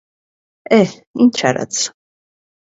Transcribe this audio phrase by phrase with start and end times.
[0.77, 0.93] Է՛հ,
[1.27, 1.83] ի՞նչ արած: